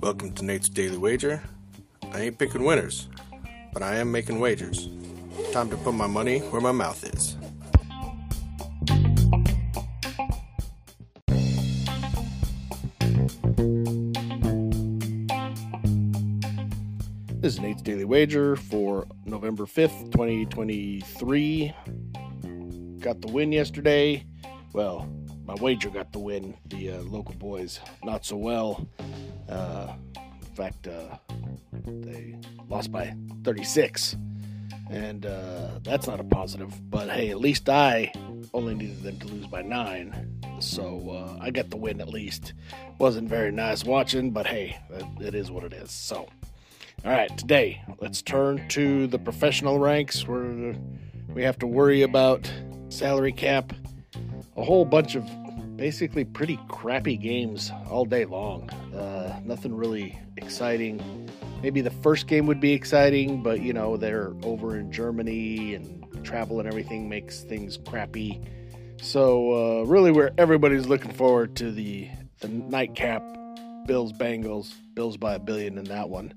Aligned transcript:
Welcome 0.00 0.32
to 0.36 0.44
Nate's 0.44 0.70
Daily 0.70 0.96
Wager. 0.96 1.42
I 2.12 2.22
ain't 2.22 2.38
picking 2.38 2.64
winners, 2.64 3.08
but 3.72 3.82
I 3.82 3.96
am 3.96 4.10
making 4.10 4.40
wagers. 4.40 4.88
Time 5.52 5.68
to 5.68 5.76
put 5.76 5.92
my 5.92 6.06
money 6.06 6.38
where 6.38 6.62
my 6.62 6.72
mouth 6.72 7.04
is. 7.04 7.36
This 17.40 17.54
is 17.54 17.60
Nate's 17.60 17.82
Daily 17.82 18.06
Wager 18.06 18.56
for 18.56 19.06
November 19.26 19.66
5th, 19.66 20.10
2023. 20.10 21.74
Got 23.00 23.20
the 23.20 23.28
win 23.28 23.52
yesterday. 23.52 24.24
Well, 24.72 25.06
my 25.46 25.54
wager 25.54 25.90
got 25.90 26.12
the 26.12 26.18
win. 26.18 26.56
The 26.66 26.92
uh, 26.92 26.98
local 27.02 27.34
boys, 27.34 27.80
not 28.02 28.24
so 28.24 28.36
well. 28.36 28.86
Uh, 29.48 29.92
in 30.16 30.54
fact, 30.54 30.86
uh, 30.86 31.16
they 31.86 32.36
lost 32.68 32.90
by 32.90 33.14
36. 33.44 34.16
And 34.90 35.26
uh, 35.26 35.78
that's 35.82 36.06
not 36.06 36.20
a 36.20 36.24
positive. 36.24 36.72
But 36.90 37.10
hey, 37.10 37.30
at 37.30 37.40
least 37.40 37.68
I 37.68 38.12
only 38.52 38.74
needed 38.74 39.02
them 39.02 39.18
to 39.18 39.26
lose 39.26 39.46
by 39.46 39.62
nine. 39.62 40.40
So 40.60 41.10
uh, 41.10 41.42
I 41.42 41.50
got 41.50 41.70
the 41.70 41.76
win 41.76 42.00
at 42.00 42.08
least. 42.08 42.54
Wasn't 42.98 43.28
very 43.28 43.50
nice 43.50 43.84
watching, 43.84 44.30
but 44.30 44.46
hey, 44.46 44.78
it 45.20 45.34
is 45.34 45.50
what 45.50 45.64
it 45.64 45.72
is. 45.72 45.90
So. 45.90 46.28
All 47.04 47.10
right, 47.10 47.36
today 47.36 47.82
let's 48.00 48.22
turn 48.22 48.66
to 48.68 49.06
the 49.08 49.18
professional 49.18 49.78
ranks 49.78 50.26
where 50.26 50.74
we 51.28 51.42
have 51.42 51.58
to 51.58 51.66
worry 51.66 52.00
about 52.00 52.50
salary 52.88 53.32
cap, 53.32 53.74
a 54.56 54.64
whole 54.64 54.84
bunch 54.84 55.14
of 55.14 55.28
basically 55.76 56.24
pretty 56.24 56.58
crappy 56.68 57.16
games 57.16 57.70
all 57.90 58.04
day 58.04 58.24
long. 58.24 58.70
Uh, 58.94 59.40
nothing 59.44 59.74
really 59.74 60.18
exciting. 60.36 61.28
Maybe 61.62 61.80
the 61.80 61.90
first 61.90 62.26
game 62.26 62.46
would 62.46 62.60
be 62.60 62.72
exciting, 62.72 63.42
but 63.42 63.60
you 63.60 63.72
know, 63.72 63.96
they're 63.96 64.32
over 64.42 64.78
in 64.78 64.92
Germany 64.92 65.74
and 65.74 66.24
travel 66.24 66.60
and 66.60 66.68
everything 66.68 67.08
makes 67.08 67.40
things 67.40 67.78
crappy. 67.86 68.40
So, 69.00 69.80
uh, 69.80 69.84
really, 69.84 70.12
where 70.12 70.32
everybody's 70.38 70.86
looking 70.86 71.12
forward 71.12 71.56
to 71.56 71.70
the, 71.70 72.08
the 72.40 72.48
nightcap 72.48 73.22
Bills 73.86 74.12
Bengals, 74.12 74.72
Bills 74.94 75.16
by 75.16 75.34
a 75.34 75.38
billion 75.38 75.76
in 75.76 75.84
that 75.84 76.08
one 76.08 76.32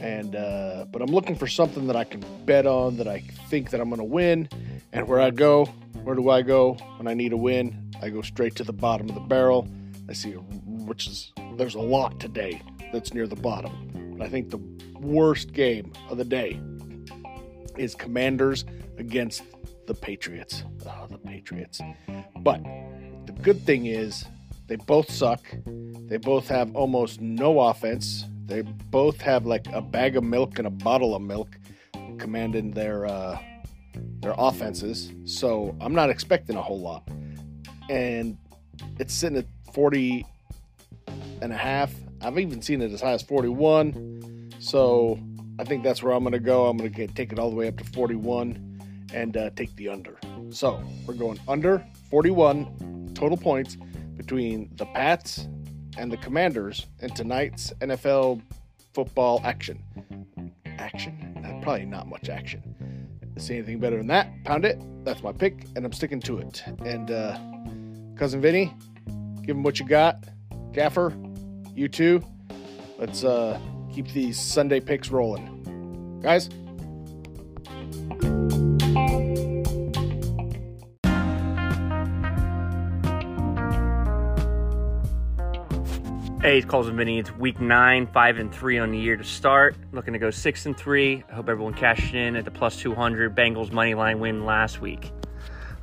and 0.00 0.36
uh, 0.36 0.86
but 0.90 1.02
I'm 1.02 1.10
looking 1.10 1.34
for 1.34 1.46
something 1.46 1.86
that 1.86 1.96
I 1.96 2.04
can 2.04 2.24
bet 2.44 2.66
on 2.66 2.96
that 2.98 3.08
I 3.08 3.20
think 3.48 3.70
that 3.70 3.80
I'm 3.80 3.88
going 3.88 3.98
to 3.98 4.04
win. 4.04 4.48
And 4.92 5.06
where 5.06 5.20
I 5.20 5.30
go, 5.30 5.66
where 6.02 6.14
do 6.14 6.30
I 6.30 6.42
go 6.42 6.74
when 6.96 7.06
I 7.06 7.14
need 7.14 7.32
a 7.32 7.36
win? 7.36 7.92
I 8.00 8.08
go 8.08 8.22
straight 8.22 8.54
to 8.56 8.64
the 8.64 8.72
bottom 8.72 9.08
of 9.08 9.14
the 9.14 9.20
barrel. 9.20 9.68
I 10.08 10.12
see, 10.12 10.32
which 10.32 11.06
is 11.06 11.32
there's 11.56 11.74
a 11.74 11.80
lot 11.80 12.18
today 12.18 12.62
that's 12.92 13.12
near 13.12 13.26
the 13.26 13.36
bottom. 13.36 14.14
But 14.16 14.24
I 14.24 14.28
think 14.28 14.50
the 14.50 14.60
worst 14.98 15.52
game 15.52 15.92
of 16.08 16.16
the 16.16 16.24
day 16.24 16.60
is 17.76 17.94
Commanders 17.94 18.64
against 18.96 19.42
the 19.86 19.94
Patriots. 19.94 20.64
Oh, 20.86 21.06
the 21.10 21.18
Patriots. 21.18 21.80
But 22.38 22.62
the 23.26 23.32
good 23.42 23.60
thing 23.60 23.86
is 23.86 24.24
they 24.66 24.76
both 24.76 25.10
suck. 25.10 25.44
They 25.66 26.16
both 26.16 26.48
have 26.48 26.74
almost 26.74 27.20
no 27.20 27.60
offense. 27.60 28.24
They 28.46 28.62
both 28.62 29.20
have 29.20 29.46
like 29.46 29.66
a 29.72 29.82
bag 29.82 30.16
of 30.16 30.24
milk 30.24 30.58
and 30.58 30.66
a 30.66 30.70
bottle 30.70 31.14
of 31.14 31.22
milk 31.22 31.58
commanding 32.18 32.70
their 32.70 33.06
uh, 33.06 33.38
their 34.20 34.34
offenses. 34.36 35.12
So 35.24 35.76
I'm 35.80 35.94
not 35.94 36.10
expecting 36.10 36.56
a 36.56 36.62
whole 36.62 36.80
lot. 36.80 37.08
And 37.88 38.36
it's 38.98 39.14
sitting 39.14 39.38
at 39.38 39.46
40 39.72 40.26
and 41.40 41.52
a 41.52 41.56
half. 41.56 41.94
I've 42.20 42.38
even 42.38 42.62
seen 42.62 42.82
it 42.82 42.92
as 42.92 43.00
high 43.00 43.12
as 43.12 43.22
41. 43.22 44.52
So 44.58 45.18
I 45.58 45.64
think 45.64 45.82
that's 45.82 46.02
where 46.02 46.12
I'm 46.12 46.22
going 46.22 46.32
to 46.32 46.38
go. 46.38 46.66
I'm 46.66 46.76
going 46.76 46.92
to 46.92 47.06
take 47.08 47.32
it 47.32 47.38
all 47.38 47.50
the 47.50 47.56
way 47.56 47.68
up 47.68 47.76
to 47.78 47.84
41 47.84 49.08
and 49.12 49.36
uh, 49.36 49.50
take 49.56 49.74
the 49.76 49.88
under. 49.88 50.18
So 50.50 50.82
we're 51.06 51.14
going 51.14 51.38
under 51.48 51.84
41 52.10 53.12
total 53.14 53.36
points 53.36 53.76
between 54.16 54.70
the 54.76 54.86
Pats 54.86 55.46
and 55.96 56.10
the 56.12 56.16
Commanders 56.16 56.86
in 57.00 57.10
tonight's 57.10 57.72
NFL 57.80 58.42
football 58.94 59.40
action. 59.44 59.82
Action? 60.66 61.60
Probably 61.62 61.86
not 61.86 62.08
much 62.08 62.28
action. 62.28 62.62
See 63.38 63.54
anything 63.54 63.78
better 63.78 63.96
than 63.96 64.08
that? 64.08 64.28
Pound 64.44 64.64
it. 64.64 64.80
That's 65.04 65.22
my 65.22 65.32
pick, 65.32 65.66
and 65.76 65.84
I'm 65.84 65.92
sticking 65.92 66.20
to 66.22 66.38
it. 66.38 66.62
And 66.84 67.10
uh, 67.10 67.38
cousin 68.16 68.40
Vinny, 68.40 68.74
give 69.42 69.56
him 69.56 69.62
what 69.62 69.78
you 69.80 69.86
got. 69.86 70.24
Gaffer, 70.72 71.14
you 71.74 71.88
too. 71.88 72.22
Let's 72.98 73.24
uh, 73.24 73.58
keep 73.92 74.08
these 74.08 74.38
Sunday 74.38 74.80
picks 74.80 75.10
rolling, 75.10 76.20
guys. 76.22 76.50
Hey, 86.40 86.58
it's 86.58 86.66
Calls 86.66 86.86
and. 86.86 87.00
It's 87.00 87.32
week 87.32 87.60
nine, 87.60 88.06
five 88.06 88.38
and 88.38 88.54
three 88.54 88.78
on 88.78 88.92
the 88.92 88.98
year 88.98 89.16
to 89.16 89.24
start. 89.24 89.74
Looking 89.90 90.12
to 90.12 90.20
go 90.20 90.30
six 90.30 90.66
and 90.66 90.76
three. 90.76 91.24
I 91.28 91.34
hope 91.34 91.48
everyone 91.48 91.74
cashed 91.74 92.14
in 92.14 92.36
at 92.36 92.44
the 92.44 92.52
plus 92.52 92.76
200 92.76 93.34
Bengals 93.34 93.72
money 93.72 93.94
line 93.94 94.20
win 94.20 94.46
last 94.46 94.80
week. 94.80 95.10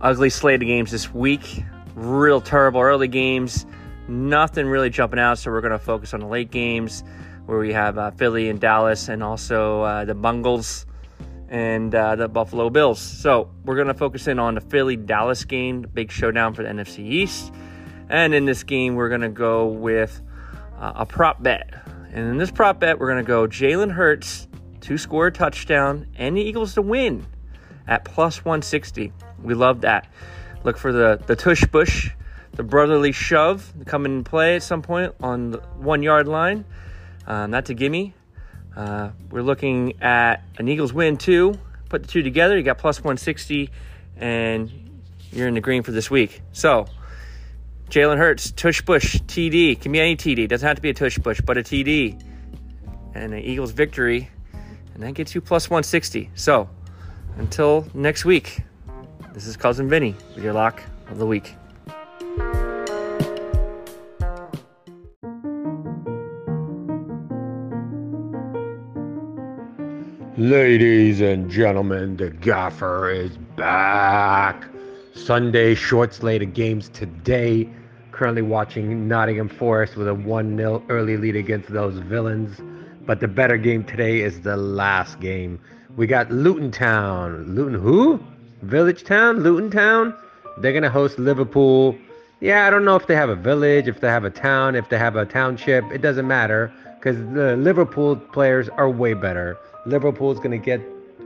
Ugly 0.00 0.30
slate 0.30 0.62
of 0.62 0.68
games 0.68 0.92
this 0.92 1.12
week. 1.12 1.64
Real 1.96 2.40
terrible 2.40 2.80
early 2.80 3.08
games. 3.08 3.66
Nothing 4.06 4.66
really 4.66 4.90
jumping 4.90 5.18
out, 5.18 5.38
so 5.38 5.50
we're 5.50 5.60
going 5.60 5.72
to 5.72 5.78
focus 5.78 6.14
on 6.14 6.20
the 6.20 6.28
late 6.28 6.52
games 6.52 7.02
where 7.46 7.58
we 7.58 7.72
have 7.72 7.98
uh, 7.98 8.12
Philly 8.12 8.48
and 8.48 8.60
Dallas 8.60 9.08
and 9.08 9.24
also 9.24 9.82
uh, 9.82 10.04
the 10.04 10.14
Bungles 10.14 10.86
and 11.48 11.92
uh, 11.92 12.14
the 12.14 12.28
Buffalo 12.28 12.70
Bills. 12.70 13.00
So 13.00 13.50
we're 13.64 13.74
going 13.74 13.88
to 13.88 13.94
focus 13.94 14.28
in 14.28 14.38
on 14.38 14.54
the 14.54 14.60
Philly 14.60 14.96
Dallas 14.96 15.44
game, 15.44 15.84
big 15.92 16.12
showdown 16.12 16.54
for 16.54 16.62
the 16.62 16.68
NFC 16.68 17.00
East. 17.00 17.52
And 18.08 18.32
in 18.32 18.44
this 18.44 18.62
game, 18.62 18.94
we're 18.94 19.08
going 19.08 19.22
to 19.22 19.28
go 19.28 19.66
with 19.66 20.22
uh, 20.84 20.92
a 20.96 21.06
prop 21.06 21.42
bet. 21.42 21.72
And 22.12 22.28
in 22.28 22.36
this 22.36 22.50
prop 22.50 22.78
bet, 22.78 22.98
we're 22.98 23.08
going 23.08 23.24
to 23.24 23.26
go 23.26 23.46
Jalen 23.46 23.90
Hurts 23.90 24.46
to 24.82 24.98
score 24.98 25.28
a 25.28 25.32
touchdown 25.32 26.06
and 26.16 26.36
the 26.36 26.42
Eagles 26.42 26.74
to 26.74 26.82
win 26.82 27.26
at 27.86 28.04
plus 28.04 28.44
160. 28.44 29.12
We 29.42 29.54
love 29.54 29.80
that. 29.80 30.08
Look 30.62 30.76
for 30.76 30.92
the, 30.92 31.20
the 31.26 31.36
tush 31.36 31.64
push, 31.70 32.10
the 32.52 32.62
brotherly 32.62 33.12
shove 33.12 33.72
come 33.86 34.04
in 34.04 34.24
play 34.24 34.56
at 34.56 34.62
some 34.62 34.82
point 34.82 35.14
on 35.20 35.52
the 35.52 35.58
one 35.78 36.02
yard 36.02 36.28
line. 36.28 36.66
Um, 37.26 37.50
that's 37.50 37.70
a 37.70 37.74
gimme. 37.74 38.14
Uh, 38.76 39.10
we're 39.30 39.42
looking 39.42 40.02
at 40.02 40.42
an 40.58 40.68
Eagles 40.68 40.92
win 40.92 41.16
too. 41.16 41.54
Put 41.88 42.02
the 42.02 42.08
two 42.08 42.22
together, 42.22 42.56
you 42.56 42.62
got 42.62 42.76
plus 42.76 42.98
160, 42.98 43.70
and 44.16 44.70
you're 45.32 45.48
in 45.48 45.54
the 45.54 45.60
green 45.60 45.82
for 45.82 45.92
this 45.92 46.10
week. 46.10 46.42
So, 46.52 46.86
Jalen 47.94 48.18
Hurts, 48.18 48.50
Tush 48.50 48.84
Push, 48.84 49.20
TD. 49.20 49.80
Can 49.80 49.92
be 49.92 50.00
any 50.00 50.16
TD. 50.16 50.48
Doesn't 50.48 50.66
have 50.66 50.74
to 50.74 50.82
be 50.82 50.90
a 50.90 50.94
Tush 50.94 51.16
Push, 51.16 51.40
but 51.42 51.56
a 51.56 51.62
TD. 51.62 52.20
And 53.14 53.32
an 53.32 53.38
Eagles 53.38 53.70
victory. 53.70 54.28
And 54.94 55.02
that 55.04 55.14
gets 55.14 55.32
you 55.32 55.40
plus 55.40 55.70
160. 55.70 56.28
So, 56.34 56.68
until 57.36 57.86
next 57.94 58.24
week, 58.24 58.62
this 59.32 59.46
is 59.46 59.56
Cousin 59.56 59.88
Vinny 59.88 60.16
with 60.34 60.42
your 60.42 60.54
lock 60.54 60.82
of 61.06 61.18
the 61.18 61.26
week. 61.26 61.54
Ladies 70.36 71.20
and 71.20 71.48
gentlemen, 71.48 72.16
the 72.16 72.30
gaffer 72.30 73.08
is 73.08 73.36
back. 73.36 74.64
Sunday 75.14 75.76
short 75.76 76.12
slate 76.12 76.42
of 76.42 76.54
games 76.54 76.88
today. 76.88 77.70
Currently 78.14 78.42
watching 78.42 79.08
Nottingham 79.08 79.48
Forest 79.48 79.96
with 79.96 80.06
a 80.06 80.14
1 80.14 80.56
0 80.56 80.84
early 80.88 81.16
lead 81.16 81.34
against 81.34 81.72
those 81.72 81.98
villains. 81.98 82.60
But 83.04 83.18
the 83.18 83.26
better 83.26 83.56
game 83.56 83.82
today 83.82 84.20
is 84.20 84.40
the 84.42 84.56
last 84.56 85.18
game. 85.18 85.58
We 85.96 86.06
got 86.06 86.30
Luton 86.30 86.70
Town. 86.70 87.44
Luton 87.56 87.74
who? 87.74 88.22
Village 88.62 89.02
Town? 89.02 89.42
Luton 89.42 89.68
Town? 89.68 90.14
They're 90.58 90.70
going 90.70 90.84
to 90.84 90.90
host 90.90 91.18
Liverpool. 91.18 91.98
Yeah, 92.38 92.68
I 92.68 92.70
don't 92.70 92.84
know 92.84 92.94
if 92.94 93.08
they 93.08 93.16
have 93.16 93.30
a 93.30 93.34
village, 93.34 93.88
if 93.88 94.00
they 94.00 94.06
have 94.06 94.22
a 94.22 94.30
town, 94.30 94.76
if 94.76 94.88
they 94.90 94.98
have 94.98 95.16
a 95.16 95.26
township. 95.26 95.84
It 95.90 96.00
doesn't 96.00 96.28
matter 96.28 96.72
because 97.00 97.16
the 97.34 97.56
Liverpool 97.56 98.14
players 98.14 98.68
are 98.68 98.88
way 98.88 99.14
better. 99.14 99.58
Liverpool's 99.86 100.38
going 100.38 100.52
to 100.52 100.64
get 100.64 100.80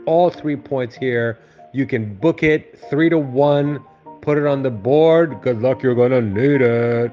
all 0.06 0.30
three 0.30 0.56
points 0.56 0.96
here. 0.96 1.38
You 1.74 1.84
can 1.84 2.14
book 2.14 2.42
it 2.42 2.80
three 2.88 3.10
to 3.10 3.18
one, 3.18 3.84
put 4.20 4.38
it 4.38 4.46
on 4.46 4.62
the 4.62 4.70
board. 4.70 5.40
Good 5.42 5.60
luck, 5.60 5.82
you're 5.82 5.94
gonna 5.94 6.20
need 6.20 6.60
it. 6.60 7.12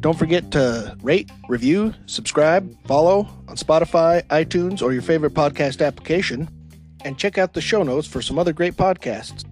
Don't 0.00 0.18
forget 0.18 0.50
to 0.50 0.96
rate, 1.00 1.30
review, 1.48 1.94
subscribe, 2.06 2.76
follow 2.88 3.28
on 3.46 3.56
Spotify, 3.56 4.22
iTunes, 4.24 4.82
or 4.82 4.92
your 4.92 5.00
favorite 5.00 5.32
podcast 5.32 5.84
application, 5.86 6.48
and 7.04 7.16
check 7.16 7.38
out 7.38 7.52
the 7.52 7.60
show 7.60 7.84
notes 7.84 8.08
for 8.08 8.20
some 8.20 8.36
other 8.36 8.52
great 8.52 8.74
podcasts. 8.74 9.44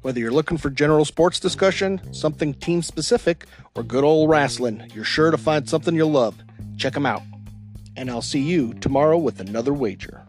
Whether 0.00 0.18
you're 0.18 0.32
looking 0.32 0.56
for 0.56 0.70
general 0.70 1.04
sports 1.04 1.38
discussion, 1.38 2.00
something 2.12 2.54
team 2.54 2.82
specific, 2.82 3.44
or 3.74 3.82
good 3.82 4.02
old 4.02 4.30
wrestling, 4.30 4.90
you're 4.94 5.04
sure 5.04 5.30
to 5.30 5.36
find 5.36 5.68
something 5.68 5.94
you'll 5.94 6.10
love. 6.10 6.36
Check 6.82 6.94
them 6.94 7.06
out. 7.06 7.22
And 7.94 8.10
I'll 8.10 8.20
see 8.20 8.40
you 8.40 8.74
tomorrow 8.74 9.16
with 9.16 9.38
another 9.38 9.72
wager. 9.72 10.26